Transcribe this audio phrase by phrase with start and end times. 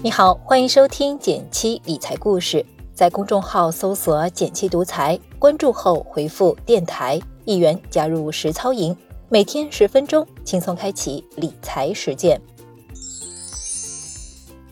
[0.00, 2.64] 你好，欢迎收听减七理财故事，
[2.94, 8.96] 在公众号搜索“减七独裁，关注后回复“电台”一元加入实操营，
[9.28, 12.40] 每天十分钟，轻松开启理财实践。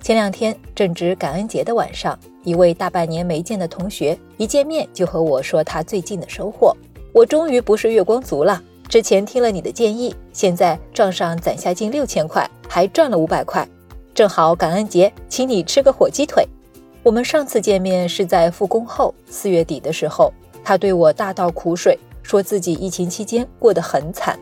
[0.00, 6.74] 前两天正值感恩节的晚上，一位大半年没见的同学一见面就和我说他最近的收获。
[7.12, 8.62] 我终于不是月光族了。
[8.88, 13.68] 之前听了你的建议，现在账上攒下近六千块，还赚了五百块，
[14.14, 16.46] 正好感恩节，请你吃个火鸡腿。
[17.02, 24.38] 我们上次见面是在复工后四月底的时候，他对我大倒苦水，说自己疫情期间过得很惨，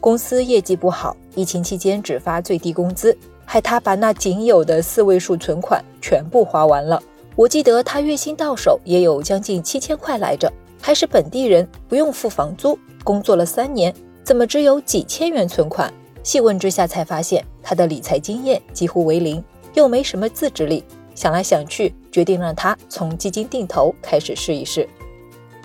[0.00, 7.00] 公司业绩不好，疫情期间只发最低工资，害他把那仅有的四位数存款全部花完了。
[7.36, 10.52] 我记得他月薪到手也有将近七千块来着。
[10.82, 15.92] 还是本地人，不用付房租，工作了三年，怎么只有几千元存款？
[16.22, 19.42] 细问之下才发现，他的理财经验几乎为零，
[19.74, 20.84] 又没什么自制力。
[21.14, 24.88] 想来想去，决定让他从基金定投开始试一试。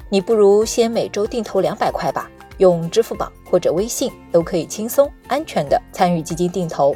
[0.10, 6.96] 你不如先每周定投两百块吧，用支付宝或者微信都可以轻松安全的参与基金定投。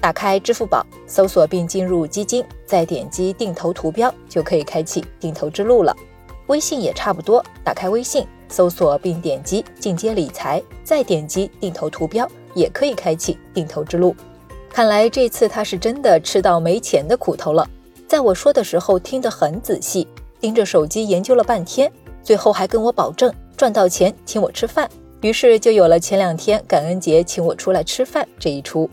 [0.00, 5.96] 打开支付宝，搜索并进入基金，再点击定投图标，就可以开启定投之路了。
[6.48, 14.14] 微信也差不多，打开微信，搜索并点击进阶理财，再点击定投图标，也可以开启定投之路。
[14.70, 17.68] 看来这次他是真的吃到没钱的苦头了。
[18.06, 20.06] 在我说的时候听得很仔细，
[20.40, 21.90] 盯着手机研究了半天，
[22.22, 24.88] 最后还跟我保证赚到钱请我吃饭。
[25.22, 28.88] 于是就有了前两天感恩节请我出来吃饭这一出。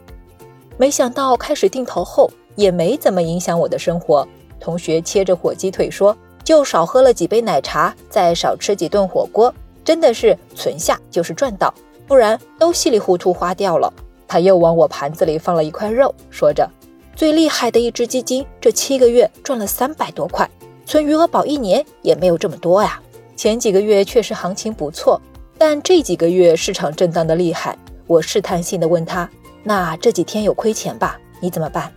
[0.77, 4.27] 没想到开始定投后也没怎么影响我的生活。
[4.59, 6.17] 同学切着火鸡腿说。
[6.43, 11.73] 就少喝了几杯奶茶，再少吃几顿火锅，真的是存下就是赚到，
[12.05, 13.91] 不然都稀里糊涂花掉了。
[14.27, 16.69] 他又往我盘子里放了一块肉，说着
[17.15, 20.49] ：“最厉害的一只基金，这七个月赚了三百多块，
[20.85, 22.99] 存余额宝一年也没有这么多呀。
[23.35, 25.21] 前几个月确实行情不错，
[25.57, 29.29] 但这几个月市场震荡的厉害。”我试探性的问他
[29.63, 31.17] ：“那这几天有亏钱吧？
[31.39, 31.89] 你怎么办？”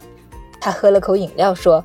[0.61, 1.85] 他喝了口饮料说。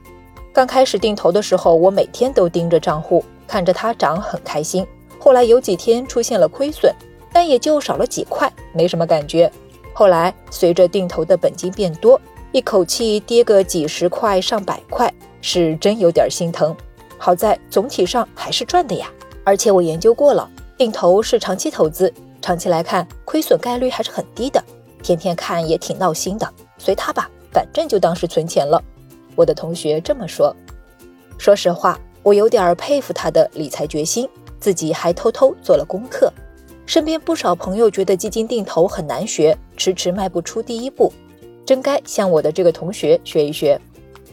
[0.54, 4.86] 刚开始定投的时候，我每天都盯着账户，看着它涨，很开心。
[5.18, 6.94] 后来有几天出现了亏损，
[7.32, 9.50] 但也就少了几块，没什么感觉。
[9.94, 12.20] 后来随着定投的本金变多，
[12.52, 16.76] 一口气跌个几十块、上百块，是真有点心疼。
[17.18, 19.10] 好在总体上还是赚的呀。
[19.46, 24.62] 而且我研究过了，定投是长期投资，长期来看亏损概率还是很低的。
[25.02, 26.48] 天天看也挺闹心的，
[26.78, 28.84] 随他吧，反正就当是存钱了。
[29.36, 30.56] 我的同学这么说，
[31.38, 34.28] 说实话，我有点佩服他的理财决心，
[34.60, 36.32] 自己还偷偷做了功课。
[36.86, 41.12] 身边不少朋友觉得基金定投很难学，迟迟迈不出第一步，
[41.66, 43.80] 真该向我的这个同学学一学。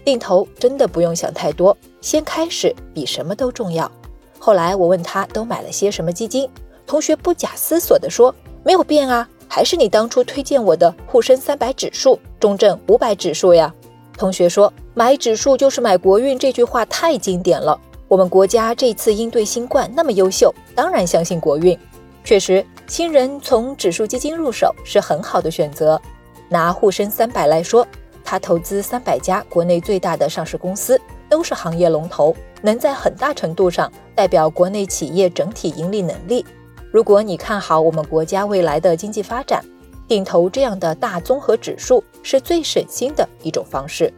[0.04, 3.90] 定投真的不用想太多，先开始比什么都重要。
[4.38, 6.48] 后来我问他都买了些什么基金，
[6.86, 13.72] 同学不假思索地说：“没有变啊，还是你当初推荐我的沪深三百指数、中证五百指数呀。”
[14.16, 17.80] 同学说：“买指数就是买国运。”这句话太经典了。
[18.08, 21.78] 我们国家这次应对新冠那么优秀，当然相信国运。
[22.24, 26.00] 确实，新人从指数基金入手是很好的选择。
[26.48, 27.86] 拿沪深三百来说，
[28.24, 36.44] 它投资三百家国内最大的上市公司，都是行业龙头，能在很大程度上代表国内企业整体盈利能力。
[36.90, 39.64] 如果你看好我们国家未来的经济发展，
[40.08, 44.12] 定投这样的大综合指数是最省心的一种方式。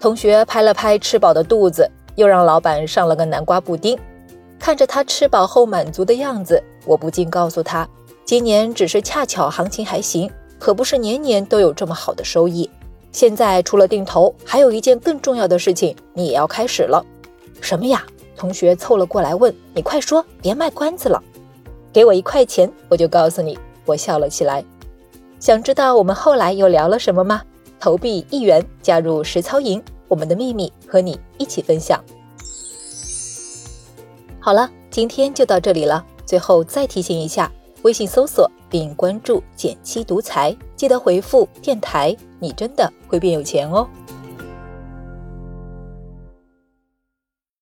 [0.00, 3.98] 同学拍了拍吃饱的肚子，又让老板上了个南瓜布丁。
[4.58, 7.88] 看着他吃饱后满足的样子，我不禁告诉他：
[8.24, 12.68] 今年只是恰巧行情还行，可不是年年都有这么好的收益。
[13.10, 17.04] 现在除了定投，还有一件更重要的事情，你也要开始了。
[17.60, 18.04] 什么呀？
[18.36, 21.20] 同学凑了过来问：“你快说，别卖关子了。”
[21.92, 23.58] 给我一块钱，我就告诉你。
[23.84, 24.64] 我笑了起来。
[25.40, 27.42] 想知道我们后来又聊了什么吗？
[27.80, 32.02] 投币一元加入实操营，我们的秘密和你一起分享。
[34.40, 36.04] 好了，今天就到这里了。
[36.24, 37.50] 最后再提醒一下，
[37.82, 43.88] 微信搜索并关注“减七独裁，记得回复“电台”，你真的会变有钱哦。